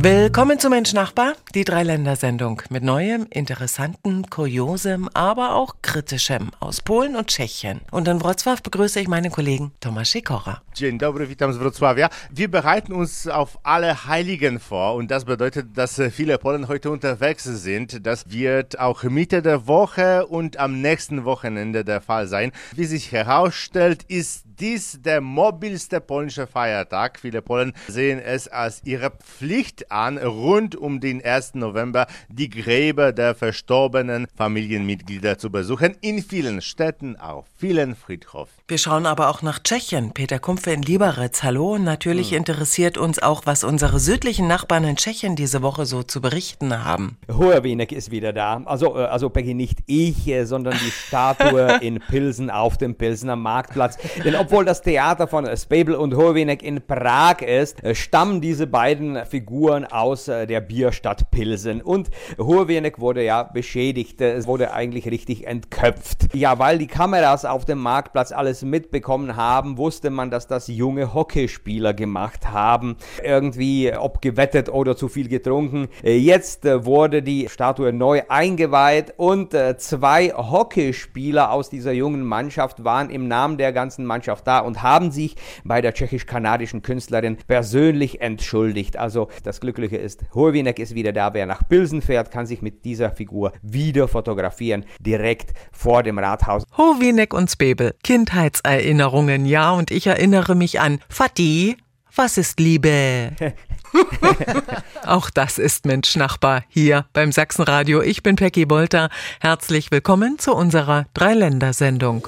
Willkommen 0.00 0.60
zu 0.60 0.70
Mensch 0.70 0.92
Nachbar, 0.92 1.32
die 1.56 1.64
Dreiländersendung 1.64 2.62
mit 2.70 2.84
Neuem, 2.84 3.26
Interessanten, 3.30 4.30
Kuriosem, 4.30 5.08
aber 5.12 5.56
auch 5.56 5.74
Kritischem 5.82 6.52
aus 6.60 6.80
Polen 6.80 7.16
und 7.16 7.26
Tschechien. 7.26 7.80
Und 7.90 8.06
in 8.06 8.20
Wrocław 8.20 8.62
begrüße 8.62 9.00
ich 9.00 9.08
meinen 9.08 9.32
Kollegen 9.32 9.72
Tomasz 9.80 10.10
Sikora. 10.10 10.62
Dzień 10.72 10.98
dobry, 10.98 11.26
witam 11.26 11.52
z 11.52 11.56
Wrocławia. 11.56 12.10
Wir 12.30 12.48
bereiten 12.48 12.92
uns 12.92 13.26
auf 13.26 13.58
alle 13.64 14.06
Heiligen 14.06 14.60
vor 14.60 14.94
und 14.94 15.10
das 15.10 15.24
bedeutet, 15.24 15.76
dass 15.76 16.00
viele 16.12 16.38
Polen 16.38 16.68
heute 16.68 16.92
unterwegs 16.92 17.42
sind. 17.42 18.06
Das 18.06 18.30
wird 18.30 18.78
auch 18.78 19.02
Mitte 19.02 19.42
der 19.42 19.66
Woche 19.66 20.28
und 20.28 20.58
am 20.58 20.80
nächsten 20.80 21.24
Wochenende 21.24 21.84
der 21.84 22.00
Fall 22.00 22.28
sein. 22.28 22.52
Wie 22.76 22.84
sich 22.84 23.10
herausstellt, 23.10 24.04
ist 24.06 24.44
dies 24.60 25.00
der 25.02 25.20
mobilste 25.20 26.00
polnische 26.00 26.46
Feiertag. 26.46 27.18
Viele 27.18 27.42
Polen 27.42 27.72
sehen 27.88 28.18
es 28.18 28.48
als 28.48 28.82
ihre 28.84 29.10
Pflicht 29.10 29.87
an, 29.90 30.18
rund 30.18 30.76
um 30.76 31.00
den 31.00 31.24
1. 31.24 31.54
November 31.54 32.06
die 32.28 32.50
Gräber 32.50 33.12
der 33.12 33.34
verstorbenen 33.34 34.26
Familienmitglieder 34.36 35.38
zu 35.38 35.50
besuchen. 35.50 35.96
In 36.00 36.22
vielen 36.22 36.60
Städten, 36.60 37.16
auf 37.16 37.46
vielen 37.56 37.94
Friedhofen. 37.94 38.52
Wir 38.68 38.78
schauen 38.78 39.06
aber 39.06 39.28
auch 39.28 39.42
nach 39.42 39.58
Tschechien. 39.58 40.12
Peter 40.12 40.38
Kumpfe 40.38 40.72
in 40.72 40.82
Liberec. 40.82 41.42
Hallo. 41.42 41.74
Und 41.74 41.84
natürlich 41.84 42.30
hm. 42.30 42.38
interessiert 42.38 42.98
uns 42.98 43.22
auch, 43.22 43.42
was 43.44 43.64
unsere 43.64 43.98
südlichen 43.98 44.46
Nachbarn 44.46 44.84
in 44.84 44.96
Tschechien 44.96 45.36
diese 45.36 45.62
Woche 45.62 45.86
so 45.86 46.02
zu 46.02 46.20
berichten 46.20 46.84
haben. 46.84 47.16
Hoherwenek 47.30 47.92
ist 47.92 48.10
wieder 48.10 48.32
da. 48.32 48.62
Also, 48.64 48.96
äh, 48.96 49.04
also 49.04 49.30
Peggy, 49.30 49.54
nicht 49.54 49.78
ich, 49.86 50.26
äh, 50.28 50.44
sondern 50.44 50.74
die 50.74 50.90
Statue 50.90 51.78
in 51.80 52.00
Pilsen 52.00 52.50
auf 52.50 52.78
dem 52.78 52.94
Pilsener 52.94 53.36
Marktplatz. 53.36 53.98
Denn 54.24 54.34
obwohl 54.34 54.64
das 54.64 54.82
Theater 54.82 55.28
von 55.28 55.48
Spabel 55.56 55.94
und 55.94 56.14
Hoherwenek 56.14 56.62
in 56.62 56.80
Prag 56.86 57.40
ist, 57.42 57.82
äh, 57.82 57.94
stammen 57.94 58.40
diese 58.40 58.66
beiden 58.66 59.24
Figuren 59.26 59.77
aus 59.84 60.26
der 60.26 60.60
Bierstadt 60.60 61.30
Pilsen. 61.30 61.82
Und 61.82 62.10
Hoherwenek 62.38 62.98
wurde 63.00 63.24
ja 63.24 63.42
beschädigt. 63.42 64.20
Es 64.20 64.46
wurde 64.46 64.72
eigentlich 64.72 65.06
richtig 65.06 65.46
entköpft. 65.46 66.34
Ja, 66.34 66.58
weil 66.58 66.78
die 66.78 66.86
Kameras 66.86 67.44
auf 67.44 67.64
dem 67.64 67.78
Marktplatz 67.78 68.32
alles 68.32 68.62
mitbekommen 68.62 69.36
haben, 69.36 69.78
wusste 69.78 70.10
man, 70.10 70.30
dass 70.30 70.46
das 70.46 70.68
junge 70.68 71.14
Hockeyspieler 71.14 71.94
gemacht 71.94 72.50
haben. 72.50 72.96
Irgendwie, 73.22 73.92
ob 73.96 74.22
gewettet 74.22 74.68
oder 74.68 74.96
zu 74.96 75.08
viel 75.08 75.28
getrunken. 75.28 75.88
Jetzt 76.02 76.64
wurde 76.64 77.22
die 77.22 77.48
Statue 77.48 77.92
neu 77.92 78.22
eingeweiht 78.28 79.14
und 79.16 79.56
zwei 79.78 80.28
Hockeyspieler 80.30 81.52
aus 81.52 81.70
dieser 81.70 81.92
jungen 81.92 82.24
Mannschaft 82.24 82.84
waren 82.84 83.10
im 83.10 83.28
Namen 83.28 83.58
der 83.58 83.72
ganzen 83.72 84.04
Mannschaft 84.04 84.46
da 84.46 84.60
und 84.60 84.82
haben 84.82 85.10
sich 85.10 85.36
bei 85.64 85.80
der 85.80 85.94
tschechisch-kanadischen 85.94 86.82
Künstlerin 86.82 87.38
persönlich 87.46 88.20
entschuldigt. 88.20 88.96
Also 88.96 89.28
das 89.44 89.60
Glückliche 89.68 89.98
ist, 89.98 90.24
Hohewinek 90.34 90.78
ist 90.78 90.94
wieder 90.94 91.12
da. 91.12 91.34
Wer 91.34 91.44
nach 91.44 91.68
Pilsen 91.68 92.00
fährt, 92.00 92.30
kann 92.30 92.46
sich 92.46 92.62
mit 92.62 92.84
dieser 92.86 93.10
Figur 93.10 93.52
wieder 93.60 94.08
fotografieren, 94.08 94.86
direkt 94.98 95.52
vor 95.72 96.02
dem 96.02 96.18
Rathaus. 96.18 96.64
Hohewinek 96.76 97.34
und 97.34 97.50
Spebel, 97.50 97.94
Kindheitserinnerungen, 98.02 99.44
ja, 99.44 99.72
und 99.72 99.90
ich 99.90 100.06
erinnere 100.06 100.54
mich 100.54 100.80
an 100.80 101.00
Fatih, 101.08 101.76
was 102.14 102.38
ist 102.38 102.58
Liebe? 102.58 103.32
Auch 105.06 105.30
das 105.30 105.58
ist 105.58 105.86
Mensch 105.86 106.16
Nachbar 106.16 106.64
hier 106.68 107.06
beim 107.12 107.30
Sachsenradio. 107.30 108.02
Ich 108.02 108.22
bin 108.22 108.36
Peggy 108.36 108.66
Bolter. 108.66 109.10
Herzlich 109.40 109.90
willkommen 109.90 110.38
zu 110.38 110.54
unserer 110.54 111.06
Dreiländersendung. 111.14 112.26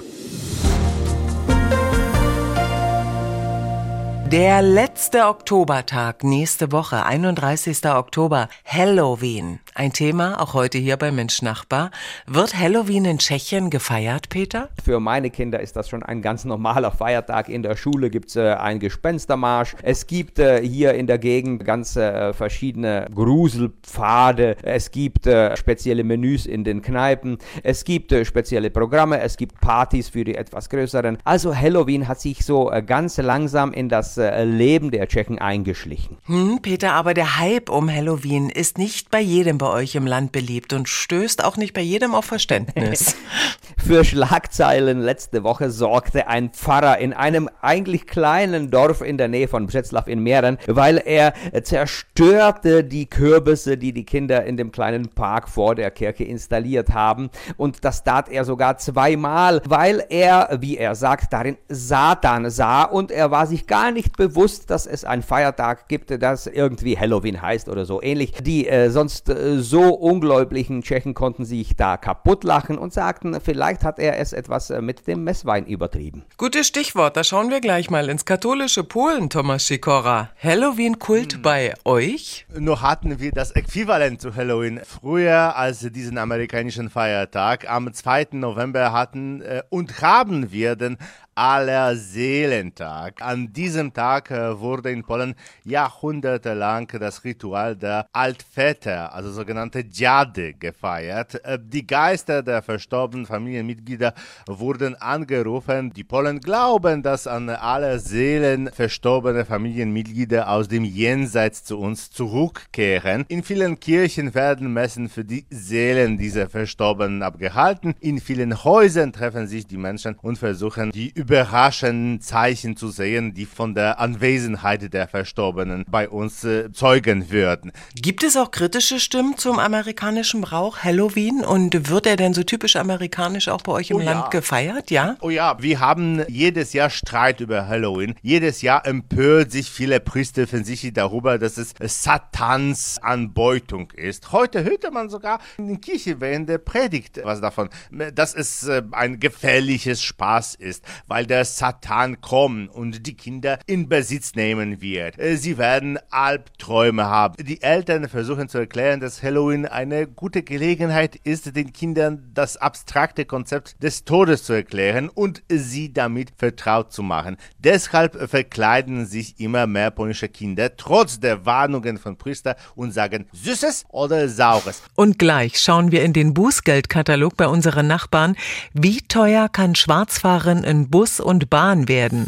Der 4.30 4.62
letzte 4.62 5.26
Oktobertag 5.26 6.22
nächste 6.22 6.70
Woche, 6.70 7.04
31. 7.04 7.84
Oktober, 7.86 8.48
Halloween. 8.64 9.58
Ein 9.72 9.92
Thema, 9.92 10.40
auch 10.40 10.54
heute 10.54 10.78
hier 10.78 10.96
bei 10.96 11.12
Mensch 11.12 11.42
Nachbar. 11.42 11.92
Wird 12.26 12.58
Halloween 12.58 13.04
in 13.04 13.18
Tschechien 13.18 13.70
gefeiert, 13.70 14.28
Peter? 14.28 14.68
Für 14.84 14.98
meine 14.98 15.30
Kinder 15.30 15.60
ist 15.60 15.76
das 15.76 15.88
schon 15.88 16.02
ein 16.02 16.22
ganz 16.22 16.44
normaler 16.44 16.90
Feiertag. 16.90 17.48
In 17.48 17.62
der 17.62 17.76
Schule 17.76 18.10
gibt 18.10 18.30
es 18.30 18.36
äh, 18.36 18.54
einen 18.54 18.80
Gespenstermarsch. 18.80 19.76
Es 19.82 20.08
gibt 20.08 20.40
äh, 20.40 20.60
hier 20.66 20.94
in 20.94 21.06
der 21.06 21.18
Gegend 21.18 21.64
ganz 21.64 21.94
äh, 21.94 22.32
verschiedene 22.32 23.06
Gruselpfade. 23.14 24.56
Es 24.62 24.90
gibt 24.90 25.28
äh, 25.28 25.56
spezielle 25.56 26.02
Menüs 26.02 26.46
in 26.46 26.64
den 26.64 26.82
Kneipen. 26.82 27.38
Es 27.62 27.84
gibt 27.84 28.10
äh, 28.10 28.24
spezielle 28.24 28.70
Programme. 28.70 29.20
Es 29.20 29.36
gibt 29.36 29.60
Partys 29.60 30.08
für 30.08 30.24
die 30.24 30.34
etwas 30.34 30.68
größeren. 30.68 31.18
Also 31.22 31.54
Halloween 31.54 32.08
hat 32.08 32.20
sich 32.20 32.44
so 32.44 32.72
äh, 32.72 32.82
ganz 32.82 33.18
langsam 33.18 33.72
in 33.72 33.88
das 33.88 34.16
Leben 34.16 34.90
der 34.90 35.06
Tschechen 35.06 35.38
eingeschlichen. 35.38 36.18
Hm, 36.24 36.58
Peter, 36.60 36.92
aber 36.94 37.14
der 37.14 37.38
Hype 37.38 37.70
um 37.70 37.88
Halloween 37.88 38.50
ist 38.50 38.76
nicht 38.76 39.10
bei 39.10 39.20
jedem 39.20 39.59
bei 39.60 39.68
euch 39.68 39.94
im 39.94 40.06
Land 40.06 40.32
beliebt 40.32 40.72
und 40.72 40.88
stößt 40.88 41.44
auch 41.44 41.58
nicht 41.58 41.74
bei 41.74 41.82
jedem 41.82 42.14
auf 42.14 42.24
Verständnis. 42.24 43.14
Für 43.76 44.04
Schlagzeilen 44.04 45.00
letzte 45.00 45.42
Woche 45.42 45.70
sorgte 45.70 46.28
ein 46.28 46.50
Pfarrer 46.50 46.98
in 46.98 47.12
einem 47.12 47.48
eigentlich 47.60 48.06
kleinen 48.06 48.70
Dorf 48.70 49.02
in 49.02 49.18
der 49.18 49.28
Nähe 49.28 49.48
von 49.48 49.66
Břeclav 49.66 50.06
in 50.06 50.22
Mähren, 50.22 50.58
weil 50.66 51.02
er 51.04 51.34
zerstörte 51.62 52.84
die 52.84 53.08
Kürbisse, 53.08 53.76
die 53.76 53.92
die 53.92 54.04
Kinder 54.04 54.44
in 54.44 54.56
dem 54.56 54.72
kleinen 54.72 55.08
Park 55.08 55.48
vor 55.48 55.74
der 55.74 55.90
Kirche 55.90 56.24
installiert 56.24 56.90
haben. 56.90 57.30
Und 57.56 57.84
das 57.84 58.02
tat 58.02 58.28
er 58.30 58.44
sogar 58.44 58.78
zweimal, 58.78 59.60
weil 59.66 60.04
er, 60.08 60.58
wie 60.60 60.78
er 60.78 60.94
sagt, 60.94 61.32
darin 61.32 61.58
Satan 61.68 62.48
sah 62.48 62.84
und 62.84 63.10
er 63.10 63.30
war 63.30 63.46
sich 63.46 63.66
gar 63.66 63.90
nicht 63.90 64.16
bewusst, 64.16 64.70
dass 64.70 64.86
es 64.86 65.04
einen 65.04 65.22
Feiertag 65.22 65.88
gibt, 65.88 66.10
das 66.22 66.46
irgendwie 66.46 66.98
Halloween 66.98 67.42
heißt 67.42 67.68
oder 67.68 67.84
so 67.84 68.02
ähnlich. 68.02 68.32
Die 68.42 68.66
äh, 68.66 68.90
sonst 68.90 69.28
äh, 69.28 69.49
so 69.58 69.94
ungläubigen 69.94 70.82
Tschechen 70.82 71.14
konnten 71.14 71.44
sich 71.44 71.76
da 71.76 71.96
kaputt 71.96 72.44
lachen 72.44 72.78
und 72.78 72.92
sagten, 72.92 73.36
vielleicht 73.40 73.82
hat 73.82 73.98
er 73.98 74.18
es 74.18 74.32
etwas 74.32 74.70
äh, 74.70 74.80
mit 74.80 75.06
dem 75.06 75.24
Messwein 75.24 75.66
übertrieben. 75.66 76.24
Gutes 76.36 76.66
Stichwort, 76.66 77.16
da 77.16 77.24
schauen 77.24 77.50
wir 77.50 77.60
gleich 77.60 77.90
mal 77.90 78.08
ins 78.08 78.24
katholische 78.24 78.84
Polen, 78.84 79.30
Thomas 79.30 79.66
Sikora. 79.66 80.30
Halloween-Kult 80.42 81.34
hm. 81.34 81.42
bei 81.42 81.74
euch? 81.84 82.46
Nur 82.56 82.82
hatten 82.82 83.20
wir 83.20 83.32
das 83.32 83.50
Äquivalent 83.50 84.20
zu 84.20 84.34
Halloween 84.34 84.80
früher 84.84 85.56
als 85.56 85.80
diesen 85.80 86.18
amerikanischen 86.18 86.90
Feiertag. 86.90 87.68
Am 87.68 87.92
2. 87.92 88.28
November 88.32 88.92
hatten 88.92 89.42
äh, 89.42 89.62
und 89.70 90.00
haben 90.02 90.52
wir 90.52 90.76
den 90.76 90.98
Allerseelentag. 91.34 93.22
An 93.22 93.52
diesem 93.52 93.92
Tag 93.92 94.30
äh, 94.30 94.58
wurde 94.58 94.90
in 94.90 95.04
Polen 95.04 95.34
jahrhundertelang 95.64 96.88
das 96.98 97.24
Ritual 97.24 97.76
der 97.76 98.06
Altväter, 98.12 99.14
also 99.14 99.30
sogenannte 99.30 99.84
Dziady, 99.88 100.54
gefeiert. 100.58 101.42
Äh, 101.44 101.58
die 101.62 101.86
Geister 101.86 102.42
der 102.42 102.62
verstorbenen 102.62 103.26
Familienmitglieder 103.26 104.14
wurden 104.46 104.96
angerufen. 104.96 105.92
Die 105.92 106.04
Polen 106.04 106.40
glauben, 106.40 107.02
dass 107.02 107.26
an 107.26 107.48
alle 107.48 107.98
Seelen 107.98 108.70
verstorbene 108.72 109.44
Familienmitglieder 109.44 110.50
aus 110.50 110.68
dem 110.68 110.84
Jenseits 110.84 111.64
zu 111.64 111.78
uns 111.78 112.10
zurückkehren. 112.10 113.24
In 113.28 113.42
vielen 113.42 113.78
Kirchen 113.78 114.34
werden 114.34 114.72
Messen 114.72 115.08
für 115.08 115.24
die 115.24 115.46
Seelen 115.50 116.18
dieser 116.18 116.48
Verstorbenen 116.48 117.22
abgehalten. 117.22 117.94
In 118.00 118.20
vielen 118.20 118.64
Häusern 118.64 119.12
treffen 119.12 119.46
sich 119.46 119.66
die 119.66 119.76
Menschen 119.76 120.16
und 120.22 120.36
versuchen, 120.36 120.90
die 120.90 121.10
überraschenden 121.20 122.20
Zeichen 122.20 122.76
zu 122.76 122.88
sehen, 122.88 123.34
die 123.34 123.46
von 123.46 123.74
der 123.74 123.98
Anwesenheit 123.98 124.92
der 124.92 125.08
Verstorbenen 125.08 125.84
bei 125.88 126.08
uns 126.08 126.44
äh, 126.44 126.72
zeugen 126.72 127.30
würden. 127.30 127.72
Gibt 127.94 128.22
es 128.22 128.36
auch 128.36 128.50
kritische 128.50 129.00
Stimmen 129.00 129.36
zum 129.36 129.58
amerikanischen 129.58 130.40
Brauch 130.40 130.78
Halloween 130.78 131.44
und 131.44 131.88
wird 131.90 132.06
er 132.06 132.16
denn 132.16 132.34
so 132.34 132.42
typisch 132.42 132.76
amerikanisch 132.76 133.48
auch 133.48 133.62
bei 133.62 133.72
euch 133.72 133.90
im 133.90 133.98
oh 133.98 134.00
Land 134.00 134.24
ja. 134.24 134.28
gefeiert? 134.28 134.90
Ja? 134.90 135.16
Oh 135.20 135.30
ja, 135.30 135.60
wir 135.60 135.80
haben 135.80 136.22
jedes 136.28 136.72
Jahr 136.72 136.90
Streit 136.90 137.40
über 137.40 137.66
Halloween. 137.68 138.14
Jedes 138.22 138.62
Jahr 138.62 138.86
empört 138.86 139.52
sich 139.52 139.70
viele 139.70 140.00
Priester 140.00 140.44
offensichtlich 140.44 140.92
darüber, 140.92 141.38
dass 141.38 141.58
es 141.58 141.74
Satans 141.80 142.98
Anbeutung 143.02 143.90
ist. 143.92 144.32
Heute 144.32 144.64
hörte 144.64 144.90
man 144.90 145.08
sogar 145.08 145.40
in 145.58 145.68
den 145.68 145.80
Kirchenwände 145.80 146.58
Predigt 146.58 147.20
was 147.22 147.40
davon, 147.40 147.68
dass 148.14 148.34
es 148.34 148.66
äh, 148.66 148.82
ein 148.92 149.20
gefährliches 149.20 150.02
Spaß 150.02 150.54
ist 150.54 150.84
weil 151.10 151.26
der 151.26 151.44
Satan 151.44 152.20
kommen 152.20 152.68
und 152.68 153.04
die 153.04 153.16
Kinder 153.16 153.58
in 153.66 153.88
Besitz 153.88 154.36
nehmen 154.36 154.80
wird. 154.80 155.18
Äh, 155.18 155.36
sie 155.36 155.58
werden 155.58 155.98
Albträume 156.10 157.06
haben. 157.06 157.34
Die 157.44 157.60
Eltern 157.62 158.08
versuchen 158.08 158.48
zu 158.48 158.58
erklären, 158.58 159.00
dass 159.00 159.20
Halloween 159.20 159.66
eine 159.66 160.06
gute 160.06 160.44
Gelegenheit 160.44 161.16
ist, 161.16 161.56
den 161.56 161.72
Kindern 161.72 162.30
das 162.32 162.56
abstrakte 162.56 163.24
Konzept 163.24 163.82
des 163.82 164.04
Todes 164.04 164.44
zu 164.44 164.52
erklären 164.52 165.08
und 165.08 165.42
sie 165.48 165.92
damit 165.92 166.30
vertraut 166.36 166.92
zu 166.92 167.02
machen. 167.02 167.36
Deshalb 167.58 168.30
verkleiden 168.30 169.04
sich 169.04 169.40
immer 169.40 169.66
mehr 169.66 169.90
polnische 169.90 170.28
Kinder 170.28 170.76
trotz 170.76 171.18
der 171.18 171.44
Warnungen 171.44 171.98
von 171.98 172.16
Priester 172.18 172.54
und 172.76 172.92
sagen 172.92 173.26
Süßes 173.32 173.86
oder 173.88 174.28
Saures. 174.28 174.82
Und 174.94 175.18
gleich 175.18 175.58
schauen 175.58 175.90
wir 175.90 176.04
in 176.04 176.12
den 176.12 176.34
Bußgeldkatalog 176.34 177.36
bei 177.36 177.48
unseren 177.48 177.88
Nachbarn. 177.88 178.36
Wie 178.74 179.00
teuer 179.00 179.48
kann 179.48 179.74
Schwarzfahren 179.74 180.62
in 180.62 180.88
Bus 180.88 180.99
und 181.00 181.48
Bahn 181.48 181.88
werden? 181.88 182.26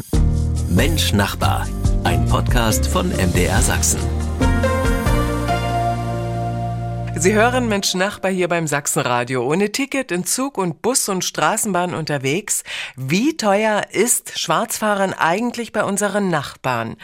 Mensch 0.67 1.13
Nachbar, 1.13 1.67
ein 2.03 2.25
Podcast 2.25 2.87
von 2.87 3.09
MDR 3.09 3.61
Sachsen. 3.61 3.99
Sie 7.23 7.33
hören 7.33 7.69
Mensch 7.69 7.93
Nachbar 7.93 8.31
hier 8.31 8.49
beim 8.49 8.67
Sachsenradio. 8.67 9.49
Ohne 9.49 9.71
Ticket 9.71 10.11
in 10.11 10.25
Zug 10.25 10.57
und 10.57 10.81
Bus 10.81 11.07
und 11.07 11.23
Straßenbahn 11.23 11.93
unterwegs. 11.93 12.65
Wie 12.97 13.37
teuer 13.37 13.83
ist 13.93 14.37
Schwarzfahren 14.37 15.13
eigentlich 15.13 15.71
bei 15.71 15.85
unseren 15.85 16.29
Nachbarn? 16.29 16.97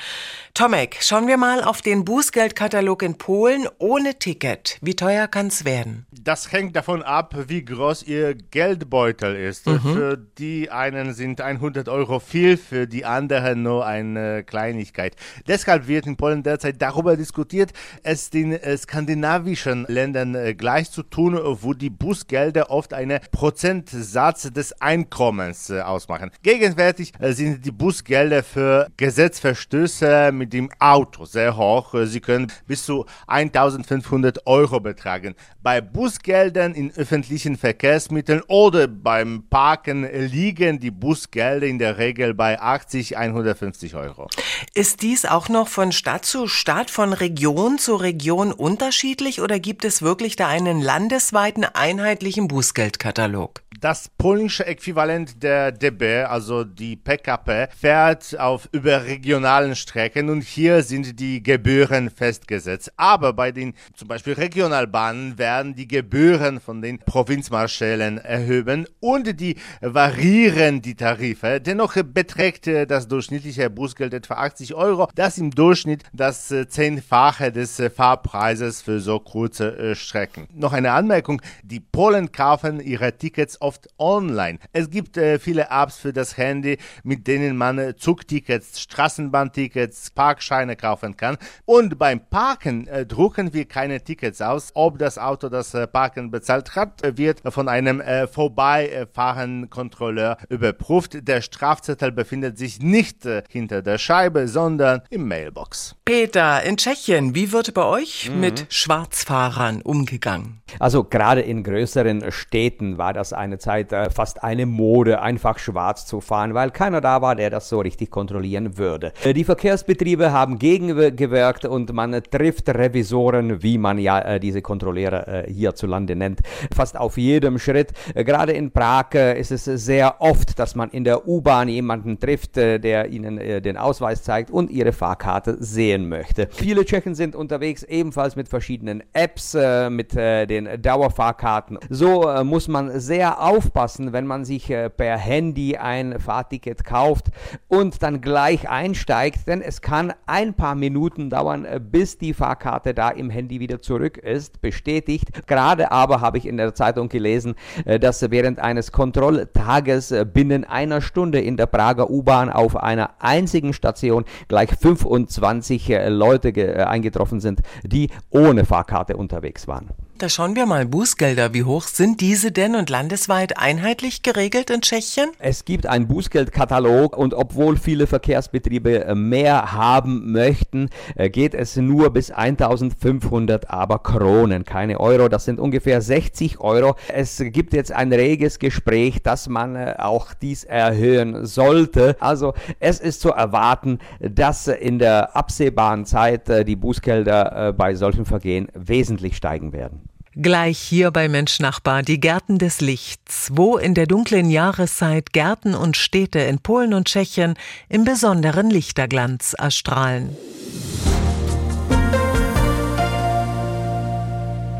Tomek, 0.55 0.97
schauen 1.01 1.27
wir 1.27 1.37
mal 1.37 1.63
auf 1.63 1.81
den 1.81 2.03
Bußgeldkatalog 2.03 3.01
in 3.01 3.17
Polen 3.17 3.65
ohne 3.77 4.19
Ticket. 4.19 4.77
Wie 4.81 4.93
teuer 4.93 5.29
kann's 5.29 5.63
werden? 5.63 6.05
Das 6.11 6.51
hängt 6.51 6.75
davon 6.75 7.01
ab, 7.01 7.33
wie 7.47 7.63
groß 7.63 8.03
Ihr 8.03 8.33
Geldbeutel 8.35 9.37
ist. 9.37 9.67
Mhm. 9.67 9.79
Für 9.79 10.17
die 10.17 10.69
einen 10.69 11.13
sind 11.13 11.39
100 11.39 11.87
Euro 11.87 12.19
viel, 12.19 12.57
für 12.57 12.87
die 12.87 13.05
anderen 13.05 13.63
nur 13.63 13.85
eine 13.85 14.43
Kleinigkeit. 14.43 15.15
Deshalb 15.47 15.87
wird 15.87 16.07
in 16.07 16.17
Polen 16.17 16.43
derzeit 16.43 16.81
darüber 16.81 17.15
diskutiert, 17.15 17.71
es 18.03 18.29
den 18.29 18.51
äh, 18.51 18.75
skandinavischen 18.75 19.85
Ländern 19.87 20.08
äh, 20.15 20.53
gleich 20.53 20.91
zu 20.91 21.03
tun, 21.03 21.39
wo 21.61 21.73
die 21.73 21.89
Bußgelder 21.89 22.69
oft 22.69 22.93
einen 22.93 23.19
Prozentsatz 23.31 24.51
des 24.51 24.81
Einkommens 24.81 25.69
äh, 25.69 25.81
ausmachen. 25.81 26.31
Gegenwärtig 26.43 27.13
sind 27.19 27.65
die 27.65 27.71
Bußgelder 27.71 28.43
für 28.43 28.87
Gesetzverstöße 28.97 30.31
mit 30.31 30.53
dem 30.53 30.69
Auto 30.79 31.25
sehr 31.25 31.55
hoch. 31.57 31.93
Sie 32.03 32.19
können 32.19 32.51
bis 32.67 32.85
zu 32.85 33.05
1500 33.27 34.45
Euro 34.47 34.79
betragen. 34.79 35.35
Bei 35.61 35.81
Busgeldern 35.81 36.73
in 36.73 36.91
öffentlichen 36.95 37.57
Verkehrsmitteln 37.57 38.41
oder 38.47 38.87
beim 38.87 39.43
Parken 39.49 40.07
liegen 40.11 40.79
die 40.79 40.91
Busgelder 40.91 41.67
in 41.67 41.79
der 41.79 41.97
Regel 41.97 42.33
bei 42.33 42.59
80, 42.59 43.17
150 43.17 43.95
Euro. 43.95 44.27
Ist 44.73 45.01
dies 45.01 45.25
auch 45.25 45.49
noch 45.49 45.67
von 45.67 45.91
Stadt 45.91 46.25
zu 46.25 46.47
Stadt, 46.47 46.89
von 46.89 47.13
Region 47.13 47.77
zu 47.77 47.95
Region 47.95 48.51
unterschiedlich 48.51 49.41
oder 49.41 49.59
gibt 49.59 49.85
es 49.85 49.88
wirklich 50.01 50.35
da 50.35 50.47
einen 50.47 50.81
landesweiten 50.81 51.65
einheitlichen 51.65 52.47
Bußgeldkatalog? 52.47 53.61
Das 53.81 54.09
polnische 54.17 54.65
Äquivalent 54.65 55.41
der 55.41 55.71
DB, 55.71 56.23
also 56.23 56.65
die 56.65 56.97
PKP, 56.97 57.69
fährt 57.73 58.37
auf 58.37 58.67
überregionalen 58.73 59.73
Strecken 59.73 60.29
und 60.29 60.41
hier 60.41 60.83
sind 60.83 61.17
die 61.17 61.41
Gebühren 61.41 62.09
festgesetzt. 62.09 62.91
Aber 62.97 63.31
bei 63.31 63.53
den 63.53 63.73
zum 63.95 64.09
Beispiel 64.09 64.33
Regionalbahnen 64.33 65.37
werden 65.37 65.75
die 65.75 65.87
Gebühren 65.87 66.59
von 66.59 66.81
den 66.81 66.99
Provinzmarschällen 66.99 68.17
erhöhen 68.17 68.85
und 68.99 69.39
die 69.39 69.55
variieren 69.79 70.81
die 70.81 70.95
Tarife. 70.95 71.61
Dennoch 71.61 71.93
beträgt 72.03 72.67
das 72.67 73.07
durchschnittliche 73.07 73.69
Busgeld 73.69 74.13
etwa 74.13 74.33
80 74.33 74.75
Euro. 74.75 75.07
Das 75.15 75.37
im 75.37 75.51
Durchschnitt 75.51 76.03
das 76.11 76.53
Zehnfache 76.67 77.53
des 77.53 77.81
Fahrpreises 77.95 78.81
für 78.81 78.99
so 78.99 79.19
kurze 79.19 79.77
äh, 79.77 79.95
Strecken. 79.95 80.49
Noch 80.53 80.73
eine 80.73 80.91
Anmerkung. 80.91 81.41
Die 81.63 81.79
Polen 81.79 82.33
kaufen 82.33 82.81
ihre 82.81 83.17
Tickets 83.17 83.61
oft 83.69 83.87
online. 83.99 84.57
Es 84.73 84.89
gibt 84.89 85.15
äh, 85.15 85.37
viele 85.37 85.67
Apps 85.69 85.97
für 85.97 86.11
das 86.11 86.37
Handy, 86.37 86.79
mit 87.03 87.27
denen 87.27 87.55
man 87.55 87.77
äh, 87.77 87.95
Zugtickets, 87.95 88.81
Straßenbahntickets, 88.81 90.09
Parkscheine 90.09 90.75
kaufen 90.75 91.15
kann. 91.15 91.37
Und 91.65 91.99
beim 91.99 92.19
Parken 92.19 92.87
äh, 92.87 93.05
drucken 93.05 93.53
wir 93.53 93.65
keine 93.65 94.03
Tickets 94.03 94.41
aus. 94.41 94.71
Ob 94.73 94.97
das 94.97 95.19
Auto 95.19 95.49
das 95.49 95.75
äh, 95.75 95.85
Parken 95.85 96.31
bezahlt 96.31 96.75
hat, 96.75 97.03
wird 97.15 97.41
von 97.45 97.69
einem 97.69 98.01
äh, 98.01 98.25
vorbeifahrenden 98.25 99.69
Kontrolleur 99.69 100.37
überprüft. 100.49 101.27
Der 101.27 101.41
Strafzettel 101.43 102.11
befindet 102.11 102.57
sich 102.57 102.81
nicht 102.81 103.27
äh, 103.27 103.43
hinter 103.49 103.83
der 103.83 103.99
Scheibe, 103.99 104.47
sondern 104.47 105.03
im 105.11 105.27
Mailbox. 105.27 105.95
Peter, 106.05 106.63
in 106.63 106.77
Tschechien, 106.77 107.35
wie 107.35 107.51
wird 107.51 107.75
bei 107.75 107.83
euch 107.83 108.31
mhm. 108.31 108.39
mit 108.39 108.65
Schwarzfahrern 108.69 109.83
umgegangen? 109.83 110.63
Also 110.79 111.03
gerade 111.03 111.41
in 111.41 111.63
größeren 111.63 112.31
Städten 112.31 112.97
war 112.97 113.13
das 113.13 113.31
eine 113.31 113.58
Zeit 113.59 113.93
äh, 113.93 114.09
fast 114.09 114.43
eine 114.43 114.65
Mode, 114.65 115.21
einfach 115.21 115.59
schwarz 115.59 116.05
zu 116.05 116.21
fahren, 116.21 116.53
weil 116.53 116.71
keiner 116.71 117.01
da 117.01 117.21
war, 117.21 117.35
der 117.35 117.49
das 117.49 117.69
so 117.69 117.79
richtig 117.79 118.09
kontrollieren 118.09 118.77
würde. 118.77 119.13
Äh, 119.23 119.33
die 119.33 119.43
Verkehrsbetriebe 119.43 120.31
haben 120.31 120.57
gegengewirkt 120.57 121.65
und 121.65 121.93
man 121.93 122.19
trifft 122.31 122.69
Revisoren, 122.69 123.61
wie 123.61 123.77
man 123.77 123.99
ja 123.99 124.19
äh, 124.19 124.39
diese 124.39 124.61
Kontrolleure 124.61 125.45
hierzulande 125.47 126.15
nennt, 126.15 126.41
fast 126.73 126.97
auf 126.97 127.17
jedem 127.17 127.59
Schritt. 127.59 127.91
Gerade 128.15 128.53
in 128.53 128.71
Prag 128.71 129.13
ist 129.13 129.51
es 129.51 129.65
sehr 129.65 130.21
oft, 130.21 130.57
dass 130.59 130.75
man 130.75 130.89
in 130.89 131.03
der 131.03 131.27
U-Bahn 131.27 131.67
jemanden 131.67 132.19
trifft, 132.19 132.55
der 132.55 133.09
ihnen 133.09 133.37
den 133.37 133.77
Ausweis 133.77 134.23
zeigt 134.23 134.49
und 134.51 134.71
ihre 134.71 134.93
Fahrkarte 134.93 135.57
sehen 135.59 136.09
möchte. 136.09 136.47
Viele 136.51 136.85
Tschechen 136.85 137.15
sind 137.15 137.35
unterwegs 137.35 137.83
ebenfalls 137.83 138.35
mit 138.35 138.47
verschiedenen 138.49 139.03
Apps, 139.13 139.57
mit 139.89 140.15
den 140.15 140.81
Dauerfahrkarten. 140.81 141.79
So 141.89 142.27
muss 142.43 142.67
man 142.67 142.99
sehr 142.99 143.41
aufpassen, 143.49 144.13
wenn 144.13 144.27
man 144.27 144.45
sich 144.45 144.67
per 144.67 145.17
Handy 145.17 145.75
ein 145.75 146.19
Fahrticket 146.19 146.83
kauft 146.83 147.27
und 147.67 148.03
dann 148.03 148.21
gleich 148.21 148.69
einsteigt, 148.69 149.47
denn 149.47 149.61
es 149.61 149.81
kann 149.81 150.13
ein 150.27 150.53
paar 150.53 150.75
Minuten 150.75 151.31
dauern, 151.31 151.65
bis 151.91 152.19
die 152.19 152.35
Fahrkarte 152.35 152.93
da 152.93 153.09
im 153.09 153.31
Handy 153.31 153.59
wieder 153.59 153.81
zurück 153.81 154.17
ist, 154.17 154.61
bestätigt. 154.61 155.47
Gerade 155.47 155.91
aber 155.91 156.21
habe 156.21 156.37
ich 156.37 156.45
in 156.45 156.57
der 156.57 156.75
Zeitung 156.75 157.09
gelesen, 157.09 157.55
dass 157.99 158.29
während 158.29 158.59
eines 158.59 158.91
Kontrolltages 158.91 160.13
binnen 160.31 160.63
einer 160.63 161.01
Stunde 161.01 161.41
in 161.41 161.57
der 161.57 161.65
Prager 161.65 162.09
U-Bahn 162.09 162.51
auf 162.51 162.77
einer 162.77 163.15
einzigen 163.19 163.73
Station 163.73 164.25
gleich 164.47 164.69
25 164.69 165.91
Leute 166.07 166.87
eingetroffen 166.87 167.39
sind, 167.39 167.61
die 167.83 168.09
ohne 168.29 168.65
Fahrkarte 168.65 169.17
unterwegs 169.17 169.67
waren. 169.67 169.89
Da 170.19 170.27
schauen 170.27 170.57
wir 170.57 170.65
mal 170.65 170.85
Bußgelder. 170.85 171.53
Wie 171.53 171.63
hoch 171.63 171.83
sind 171.83 172.19
diese 172.19 172.51
denn 172.51 172.75
und 172.75 172.89
landesweit 172.89 173.57
einheitlich 173.57 174.21
geregelt 174.21 174.69
in 174.69 174.81
Tschechien? 174.81 175.29
Es 175.39 175.63
gibt 175.63 175.85
einen 175.85 176.09
Bußgeldkatalog 176.09 177.15
und 177.15 177.33
obwohl 177.33 177.77
viele 177.77 178.05
Verkehrsbetriebe 178.05 179.05
äh, 179.05 179.15
mehr 179.15 179.71
haben 179.71 180.33
möchten, 180.33 180.89
äh, 181.15 181.29
geht 181.29 181.53
es 181.53 181.77
nur 181.77 182.09
bis 182.09 182.31
1500 182.31 183.69
aber 183.69 183.99
Kronen, 183.99 184.65
keine 184.65 184.99
Euro. 184.99 185.29
Das 185.29 185.45
sind 185.45 185.57
ungefähr 185.57 186.01
60 186.01 186.59
Euro. 186.59 186.97
Es 187.07 187.41
gibt 187.41 187.71
jetzt 187.71 187.93
ein 187.93 188.11
reges 188.11 188.59
Gespräch, 188.59 189.23
dass 189.23 189.47
man 189.47 189.77
äh, 189.77 189.95
auch 189.99 190.33
dies 190.33 190.65
erhöhen 190.65 191.45
sollte. 191.45 192.17
Also 192.19 192.55
es 192.81 192.99
ist 192.99 193.21
zu 193.21 193.29
erwarten, 193.29 193.99
dass 194.19 194.67
in 194.67 194.99
der 194.99 195.37
absehbaren 195.37 196.03
Zeit 196.03 196.49
die 196.67 196.75
Bußgelder 196.75 197.73
bei 197.77 197.95
solchen 197.95 198.25
Vergehen 198.25 198.67
wesentlich 198.73 199.37
steigen 199.37 199.71
werden. 199.71 200.08
Gleich 200.41 200.79
hier 200.79 201.11
bei 201.11 201.27
Menschnachbar 201.27 202.01
die 202.01 202.21
Gärten 202.21 202.59
des 202.59 202.79
Lichts, 202.79 203.49
wo 203.51 203.75
in 203.75 203.93
der 203.93 204.07
dunklen 204.07 204.49
Jahreszeit 204.49 205.33
Gärten 205.33 205.75
und 205.75 205.97
Städte 205.97 206.39
in 206.39 206.59
Polen 206.59 206.93
und 206.93 207.09
Tschechien 207.09 207.55
im 207.89 208.05
besonderen 208.05 208.69
Lichterglanz 208.69 209.53
erstrahlen. 209.57 210.37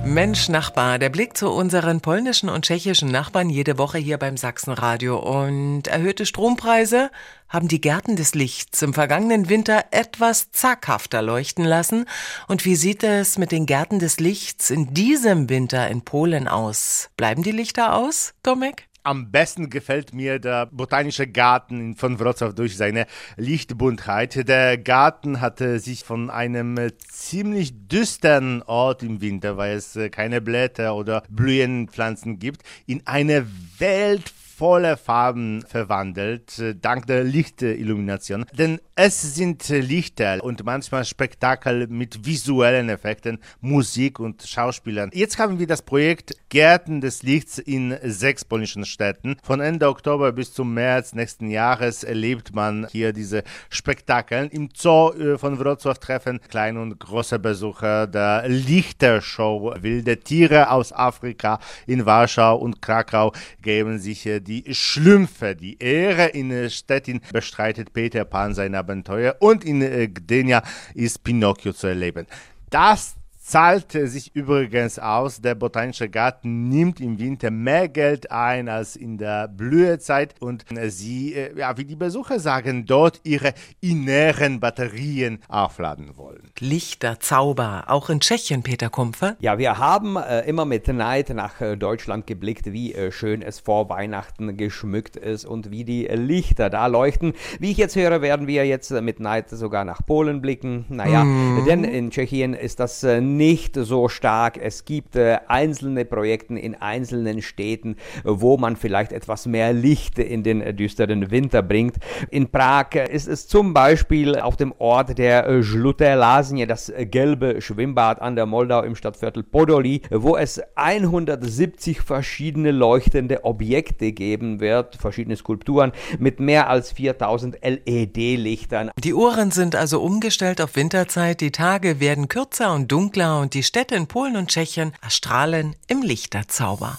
Mensch 0.10 0.50
Nachbar, 0.50 0.98
der 0.98 1.10
Blick 1.10 1.38
zu 1.38 1.50
unseren 1.52 2.02
polnischen 2.02 2.50
und 2.50 2.66
tschechischen 2.66 3.12
Nachbarn 3.12 3.52
jede 3.52 3.78
Woche 3.78 4.00
hier 4.00 4.18
beim 4.18 4.38
Sachsenradio. 4.38 5.20
Und 5.20 5.88
erhöhte 5.88 6.26
Strompreise 6.26 7.12
haben 7.48 7.68
die 7.68 7.80
Gärten 7.80 8.16
des 8.16 8.34
Lichts 8.34 8.82
im 8.82 8.96
vergangenen 8.96 9.50
Winter 9.50 9.86
etwas 9.92 10.52
zaghafter 10.52 11.22
leuchten 11.22 11.64
lassen. 11.64 12.06
Und 12.48 12.66
wie 12.66 12.76
sieht 12.76 13.04
es 13.04 13.38
mit 13.38 13.52
den 13.52 13.68
Gärten 13.68 14.00
des 14.00 14.20
Lichts 14.20 14.72
in 14.72 14.96
diesem 14.96 15.48
Winter 15.48 15.88
in 15.88 16.02
Polen 16.02 16.48
aus? 16.48 17.12
Bleiben 17.16 17.44
die 17.44 17.52
Lichter 17.52 17.94
aus, 17.94 18.34
Tomek? 18.42 18.89
Am 19.04 19.32
besten 19.32 19.70
gefällt 19.70 20.14
mir 20.14 20.40
der 20.40 20.66
botanische 20.66 21.26
Garten 21.26 21.96
von 21.96 22.20
Wrocław 22.20 22.54
durch 22.54 22.76
seine 22.76 23.06
Lichtbuntheit. 23.38 24.48
Der 24.48 24.78
Garten 24.78 25.40
hatte 25.40 25.80
sich 25.80 26.04
von 26.04 26.30
einem 26.30 26.78
ziemlich 27.08 27.88
düsteren 27.88 28.62
Ort 28.64 29.02
im 29.02 29.22
Winter, 29.22 29.58
weil 29.58 29.78
es 29.78 29.98
keine 30.12 30.42
Blätter 30.42 30.96
oder 30.96 31.24
Blühenpflanzen 31.30 32.40
gibt, 32.40 32.64
in 32.88 33.02
eine 33.06 33.48
Welt 33.78 34.34
volle 34.60 34.98
Farben 34.98 35.64
verwandelt, 35.66 36.60
äh, 36.60 36.76
dank 36.76 37.08
der 37.08 37.24
Lichtillumination. 37.24 38.46
Denn 38.52 38.82
es 38.96 39.36
sind 39.36 39.70
Lichter 39.70 40.44
und 40.44 40.66
manchmal 40.66 41.06
Spektakel 41.06 41.88
mit 41.88 42.26
visuellen 42.26 42.90
Effekten, 42.90 43.40
Musik 43.62 44.20
und 44.20 44.44
Schauspielern. 44.44 45.12
Jetzt 45.14 45.40
haben 45.40 45.60
wir 45.60 45.68
das 45.68 45.82
Projekt 45.82 46.34
Gärten 46.50 47.00
des 47.00 47.24
Lichts 47.24 47.58
in 47.58 47.96
sechs 48.04 48.44
polnischen 48.44 48.84
Städten. 48.84 49.38
Von 49.44 49.62
Ende 49.62 49.88
Oktober 49.88 50.34
bis 50.34 50.52
zum 50.54 50.74
März 50.74 51.14
nächsten 51.14 51.50
Jahres 51.50 52.04
erlebt 52.04 52.54
man 52.54 52.86
hier 52.92 53.14
diese 53.14 53.44
Spektakel. 53.70 54.50
Im 54.52 54.68
Zoo 54.76 55.14
äh, 55.14 55.38
von 55.38 55.58
Wrocław 55.58 55.98
treffen 55.98 56.42
kleine 56.50 56.82
und 56.82 57.00
große 57.00 57.40
Besucher 57.40 58.08
der 58.08 58.44
Lichtershow 58.50 59.74
Wilde 59.80 60.20
Tiere 60.20 60.70
aus 60.72 60.92
Afrika 60.92 61.60
in 61.88 62.06
Warschau 62.06 62.58
und 62.58 62.82
Krakau 62.82 63.32
geben 63.62 64.00
sich 64.00 64.28
die 64.49 64.49
Schlümpfe 64.72 65.56
die 65.56 65.78
Ehre. 65.80 66.28
In 66.28 66.70
Stettin 66.70 67.22
bestreitet 67.32 67.94
Peter 67.94 68.26
Pan 68.26 68.54
sein 68.54 68.76
Abenteuer 68.76 69.36
und 69.40 69.64
in 69.64 69.80
Gdynia 70.14 70.64
ist 70.94 71.24
Pinocchio 71.24 71.74
zu 71.74 71.88
erleben. 71.88 72.26
Das 72.70 73.16
zahlt 73.50 73.94
sich 73.94 74.36
übrigens 74.36 75.00
aus. 75.00 75.42
Der 75.42 75.56
Botanische 75.56 76.08
Garten 76.08 76.70
nimmt 76.70 77.02
im 77.02 77.18
Winter 77.18 77.50
mehr 77.50 77.90
Geld 77.90 78.32
ein 78.32 78.70
als 78.70 78.96
in 78.96 79.18
der 79.18 79.48
Blühezeit 79.48 80.36
und 80.40 80.66
sie, 80.90 81.34
äh, 81.34 81.58
ja, 81.58 81.76
wie 81.78 81.86
die 81.86 81.96
Besucher 81.96 82.40
sagen, 82.40 82.86
dort 82.86 83.22
ihre 83.24 83.56
inneren 83.82 84.60
Batterien 84.60 85.40
aufladen 85.48 86.16
wollen. 86.16 86.52
Lichter, 86.60 87.20
Zauber, 87.20 87.86
auch 87.88 88.12
in 88.12 88.20
Tschechien, 88.20 88.62
Peter 88.62 88.90
Kumpfe. 88.90 89.36
Ja, 89.40 89.58
wir 89.58 89.80
haben 89.80 90.18
äh, 90.18 90.42
immer 90.42 90.66
mit 90.66 90.88
Neid 90.88 91.30
nach 91.30 91.60
äh, 91.60 91.76
Deutschland 91.76 92.28
geblickt, 92.28 92.72
wie 92.72 92.94
äh, 92.94 93.12
schön 93.12 93.42
es 93.42 93.60
vor 93.60 93.90
Weihnachten 93.90 94.58
geschmückt 94.58 95.16
ist 95.16 95.46
und 95.46 95.72
wie 95.72 95.84
die 95.84 96.04
Lichter 96.06 96.70
da 96.70 96.86
leuchten. 96.86 97.34
Wie 97.60 97.72
ich 97.72 97.78
jetzt 97.78 97.96
höre, 97.96 98.22
werden 98.22 98.46
wir 98.46 98.68
jetzt 98.68 98.92
mit 98.92 99.20
Neid 99.20 99.50
sogar 99.50 99.86
nach 99.86 100.06
Polen 100.06 100.40
blicken. 100.40 100.86
Naja, 100.90 101.24
mm. 101.24 101.66
denn 101.66 101.84
in 101.84 102.12
Tschechien 102.12 102.54
ist 102.54 102.80
das 102.80 103.04
äh, 103.04 103.22
nicht 103.40 103.76
so 103.76 104.10
stark. 104.10 104.58
Es 104.62 104.84
gibt 104.84 105.16
äh, 105.16 105.38
einzelne 105.48 106.04
Projekte 106.04 106.60
in 106.60 106.76
einzelnen 106.76 107.42
Städten, 107.42 107.96
wo 108.26 108.58
man 108.58 108.76
vielleicht 108.76 109.14
etwas 109.14 109.46
mehr 109.46 109.72
Licht 109.72 110.20
in 110.20 110.44
den 110.44 110.62
äh, 110.62 110.74
düsteren 110.74 111.32
Winter 111.32 111.62
bringt. 111.62 111.96
In 112.32 112.52
Prag 112.52 112.96
ist 112.96 113.30
es 113.30 113.48
zum 113.48 113.74
Beispiel 113.74 114.38
auf 114.38 114.58
dem 114.58 114.74
Ort 114.78 115.18
der 115.18 115.48
äh, 115.48 115.62
Žluté 115.62 116.66
das 116.66 116.90
äh, 116.90 117.06
gelbe 117.06 117.62
Schwimmbad 117.62 118.22
an 118.22 118.36
der 118.36 118.46
Moldau 118.46 118.84
im 118.84 118.98
Stadtviertel 118.98 119.44
Podoli, 119.44 120.02
wo 120.12 120.36
es 120.36 120.62
170 120.76 122.02
verschiedene 122.02 122.72
leuchtende 122.72 123.46
Objekte 123.46 124.12
geben 124.12 124.60
wird, 124.60 124.98
verschiedene 124.98 125.38
Skulpturen 125.38 125.94
mit 126.20 126.42
mehr 126.42 126.70
als 126.70 126.92
4000 126.92 127.60
LED-Lichtern. 127.64 128.92
Die 129.02 129.14
Uhren 129.14 129.52
sind 129.52 129.78
also 129.78 130.02
umgestellt 130.02 130.60
auf 130.60 130.76
Winterzeit, 130.76 131.40
die 131.40 131.52
Tage 131.52 132.02
werden 132.02 132.28
kürzer 132.28 132.74
und 132.74 132.92
dunkler 132.92 133.29
und 133.38 133.54
die 133.54 133.64
Städte 133.64 133.96
in 133.96 134.08
Polen 134.08 134.36
und 134.36 134.50
Tschechien 134.50 134.94
erstrahlen 135.02 135.76
im 135.88 136.02
Lichterzauber. 136.02 136.98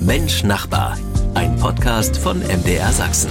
Mensch 0.00 0.42
Nachbar, 0.42 0.98
ein 1.34 1.56
Podcast 1.56 2.16
von 2.16 2.40
MDR 2.40 2.92
Sachsen. 2.92 3.30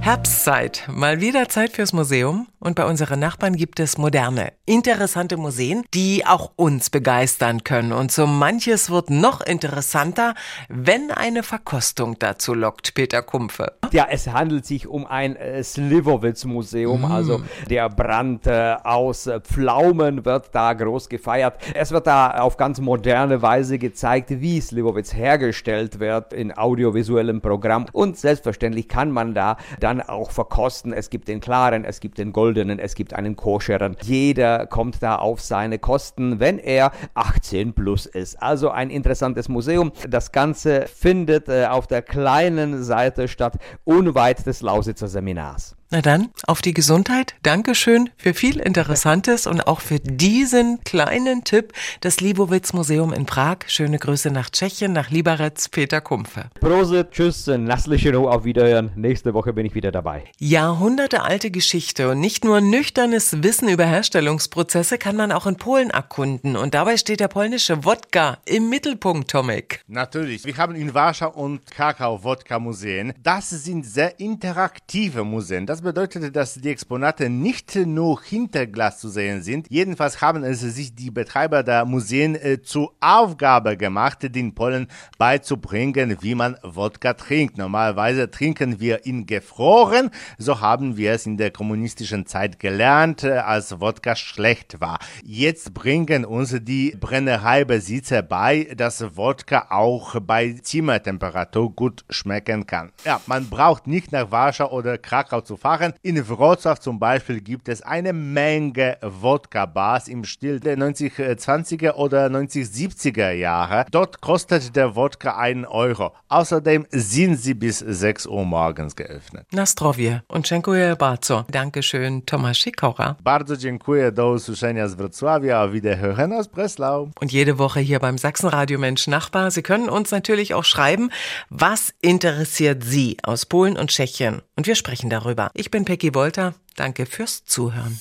Herbstzeit, 0.00 0.88
mal 0.88 1.20
wieder 1.20 1.48
Zeit 1.48 1.72
fürs 1.72 1.92
Museum. 1.92 2.49
Und 2.62 2.74
bei 2.74 2.84
unseren 2.84 3.20
Nachbarn 3.20 3.56
gibt 3.56 3.80
es 3.80 3.96
moderne, 3.96 4.52
interessante 4.66 5.38
Museen, 5.38 5.82
die 5.94 6.26
auch 6.26 6.52
uns 6.56 6.90
begeistern 6.90 7.64
können. 7.64 7.90
Und 7.90 8.12
so 8.12 8.26
manches 8.26 8.90
wird 8.90 9.08
noch 9.08 9.40
interessanter, 9.40 10.34
wenn 10.68 11.10
eine 11.10 11.42
Verkostung 11.42 12.18
dazu 12.18 12.52
lockt, 12.52 12.92
Peter 12.92 13.22
Kumpfe. 13.22 13.72
Ja, 13.92 14.08
es 14.10 14.26
handelt 14.26 14.66
sich 14.66 14.86
um 14.86 15.06
ein 15.06 15.36
äh, 15.36 15.64
Slivovitz-Museum. 15.64 17.00
Mm. 17.00 17.04
Also 17.06 17.40
der 17.70 17.88
Brand 17.88 18.46
äh, 18.46 18.76
aus 18.84 19.26
Pflaumen 19.42 20.26
wird 20.26 20.50
da 20.52 20.74
groß 20.74 21.08
gefeiert. 21.08 21.54
Es 21.72 21.92
wird 21.92 22.06
da 22.06 22.32
auf 22.40 22.58
ganz 22.58 22.78
moderne 22.78 23.40
Weise 23.40 23.78
gezeigt, 23.78 24.28
wie 24.28 24.60
Slivovitz 24.60 25.14
hergestellt 25.14 25.98
wird 25.98 26.34
in 26.34 26.52
audiovisuellem 26.54 27.40
Programm. 27.40 27.86
Und 27.92 28.18
selbstverständlich 28.18 28.86
kann 28.86 29.10
man 29.10 29.32
da 29.32 29.56
dann 29.80 30.02
auch 30.02 30.30
verkosten. 30.30 30.92
Es 30.92 31.08
gibt 31.08 31.26
den 31.26 31.40
klaren, 31.40 31.86
es 31.86 32.00
gibt 32.00 32.18
den 32.18 32.34
goldenen, 32.34 32.49
es 32.56 32.94
gibt 32.94 33.14
einen 33.14 33.36
koscheren. 33.36 33.96
Jeder 34.02 34.66
kommt 34.66 35.02
da 35.02 35.16
auf 35.16 35.40
seine 35.40 35.78
Kosten, 35.78 36.40
wenn 36.40 36.58
er 36.58 36.92
18 37.14 37.72
plus 37.72 38.06
ist. 38.06 38.42
Also 38.42 38.70
ein 38.70 38.90
interessantes 38.90 39.48
Museum. 39.48 39.92
Das 40.08 40.32
Ganze 40.32 40.86
findet 40.86 41.48
äh, 41.48 41.66
auf 41.66 41.86
der 41.86 42.02
kleinen 42.02 42.82
Seite 42.82 43.28
statt, 43.28 43.58
unweit 43.84 44.46
des 44.46 44.62
Lausitzer 44.62 45.08
Seminars. 45.08 45.76
Na 45.92 46.02
dann, 46.02 46.28
auf 46.46 46.62
die 46.62 46.72
Gesundheit. 46.72 47.34
Dankeschön 47.42 48.10
für 48.16 48.32
viel 48.32 48.60
Interessantes 48.60 49.48
und 49.48 49.66
auch 49.66 49.80
für 49.80 49.98
diesen 49.98 50.78
kleinen 50.84 51.42
Tipp. 51.42 51.72
Das 52.00 52.20
Libowitz 52.20 52.72
Museum 52.72 53.12
in 53.12 53.26
Prag. 53.26 53.56
Schöne 53.66 53.98
Grüße 53.98 54.30
nach 54.30 54.50
Tschechien, 54.50 54.92
nach 54.92 55.10
Liberec, 55.10 55.68
Peter 55.72 56.00
Kumpfe. 56.00 56.44
Prosit, 56.60 57.10
tschüss, 57.10 57.48
nassliche 57.48 58.16
auf 58.16 58.44
Wiederhören. 58.44 58.92
Nächste 58.94 59.34
Woche 59.34 59.52
bin 59.52 59.66
ich 59.66 59.74
wieder 59.74 59.90
dabei. 59.90 60.22
Jahrhunderte 60.38 61.22
alte 61.22 61.50
Geschichte 61.50 62.10
und 62.10 62.20
nicht 62.20 62.44
nur 62.44 62.60
nüchternes 62.60 63.42
Wissen 63.42 63.68
über 63.68 63.84
Herstellungsprozesse 63.84 64.96
kann 64.96 65.16
man 65.16 65.32
auch 65.32 65.48
in 65.48 65.56
Polen 65.56 65.90
erkunden. 65.90 66.54
Und 66.56 66.74
dabei 66.74 66.98
steht 66.98 67.18
der 67.18 67.26
polnische 67.26 67.84
Wodka 67.84 68.38
im 68.44 68.68
Mittelpunkt, 68.68 69.28
Tomek. 69.28 69.82
Natürlich. 69.88 70.44
Wir 70.44 70.56
haben 70.56 70.76
in 70.76 70.94
Warschau 70.94 71.30
und 71.30 71.68
Krakau 71.68 72.22
Wodka-Museen. 72.22 73.12
Das 73.20 73.50
sind 73.50 73.84
sehr 73.84 74.20
interaktive 74.20 75.24
Museen. 75.24 75.66
Das 75.66 75.79
das 75.80 75.94
bedeutet, 75.94 76.36
dass 76.36 76.54
die 76.54 76.68
Exponate 76.68 77.30
nicht 77.30 77.74
nur 77.74 78.20
hinter 78.22 78.66
Glas 78.66 78.98
zu 79.00 79.08
sehen 79.08 79.42
sind. 79.42 79.66
Jedenfalls 79.70 80.20
haben 80.20 80.44
es 80.44 80.60
sich 80.60 80.94
die 80.94 81.10
Betreiber 81.10 81.62
der 81.62 81.86
Museen 81.86 82.34
äh, 82.34 82.60
zur 82.60 82.92
Aufgabe 83.00 83.78
gemacht, 83.78 84.18
den 84.22 84.54
Polen 84.54 84.88
beizubringen, 85.16 86.18
wie 86.20 86.34
man 86.34 86.58
Wodka 86.62 87.14
trinkt. 87.14 87.56
Normalerweise 87.56 88.30
trinken 88.30 88.78
wir 88.78 89.06
ihn 89.06 89.24
gefroren. 89.24 90.10
So 90.36 90.60
haben 90.60 90.98
wir 90.98 91.12
es 91.12 91.24
in 91.24 91.38
der 91.38 91.50
kommunistischen 91.50 92.26
Zeit 92.26 92.58
gelernt, 92.58 93.24
äh, 93.24 93.38
als 93.38 93.80
Wodka 93.80 94.16
schlecht 94.16 94.82
war. 94.82 94.98
Jetzt 95.24 95.72
bringen 95.72 96.26
uns 96.26 96.54
die 96.60 96.94
Brennereibesitzer 97.00 98.20
bei, 98.20 98.68
dass 98.76 99.16
Wodka 99.16 99.68
auch 99.70 100.20
bei 100.20 100.52
Zimmertemperatur 100.62 101.74
gut 101.74 102.04
schmecken 102.10 102.66
kann. 102.66 102.92
Ja, 103.06 103.18
man 103.26 103.48
braucht 103.48 103.86
nicht 103.86 104.12
nach 104.12 104.30
Warschau 104.30 104.70
oder 104.70 104.98
Krakau 104.98 105.40
zu 105.40 105.56
fahren 105.56 105.69
fahren. 105.70 105.92
In 106.02 106.16
Wrocław 106.28 106.80
zum 106.80 106.98
Beispiel 106.98 107.40
gibt 107.40 107.68
es 107.68 107.82
eine 107.82 108.12
Menge 108.12 108.96
Wodka-Bars 109.02 110.08
im 110.08 110.24
Stil 110.24 110.60
der 110.60 110.76
1920er 110.76 111.92
oder 111.92 112.26
1970er 112.26 113.30
Jahre. 113.32 113.86
Dort 113.90 114.20
kostet 114.20 114.74
der 114.74 114.94
Wodka 114.96 115.36
einen 115.36 115.64
Euro. 115.64 116.12
Außerdem 116.28 116.86
sind 116.90 117.36
sie 117.36 117.54
bis 117.54 117.78
6 117.78 118.26
Uhr 118.26 118.44
morgens 118.44 118.96
geöffnet. 118.96 119.46
Nastrovie 119.52 120.20
und 120.28 120.46
dziękuję 120.46 120.96
bardzo. 120.96 121.44
Dankeschön, 121.48 122.22
Tomasz 122.22 122.60
Sikora. 122.60 123.14
Bardzo 123.22 123.56
dziękuję, 123.56 124.12
do 124.12 124.30
usłyszenia 124.30 124.88
z 124.88 124.94
Wrocławia, 124.94 125.62
auf 125.62 125.72
Wiederhören 125.72 126.32
aus 126.32 126.48
Breslau. 126.48 127.10
Und 127.20 127.32
jede 127.32 127.58
Woche 127.58 127.80
hier 127.80 128.00
beim 128.00 128.18
Sachsenradio 128.18 128.78
Mensch 128.78 129.06
Nachbar. 129.06 129.50
Sie 129.50 129.62
können 129.62 129.88
uns 129.88 130.10
natürlich 130.10 130.54
auch 130.54 130.64
schreiben, 130.64 131.10
was 131.50 131.92
interessiert 132.02 132.82
Sie 132.84 133.16
aus 133.22 133.46
Polen 133.46 133.76
und 133.76 133.90
Tschechien. 133.90 134.42
Und 134.56 134.66
wir 134.66 134.74
sprechen 134.74 135.10
darüber. 135.10 135.50
Ich 135.60 135.70
bin 135.70 135.84
Peggy 135.84 136.14
Wolter. 136.14 136.54
Danke 136.74 137.04
fürs 137.04 137.44
Zuhören. 137.44 138.00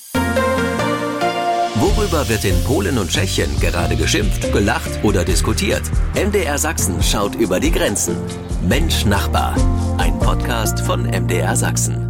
Worüber 1.75 2.30
wird 2.30 2.46
in 2.46 2.63
Polen 2.63 2.98
und 2.98 3.12
Tschechien 3.12 3.50
gerade 3.60 3.98
geschimpft, 3.98 4.54
gelacht 4.54 5.04
oder 5.04 5.25
diskutiert? 5.25 5.82
MDR 6.16 6.58
Sachsen 6.58 7.04
schaut 7.04 7.36
über 7.36 7.60
die 7.60 7.72
Grenzen. 7.72 8.16
Mensch 8.66 9.04
Nachbar. 9.04 9.58
Ein 9.98 10.18
Podcast 10.20 10.80
von 10.80 11.04
MDR 11.04 11.58
Sachsen. 11.58 12.09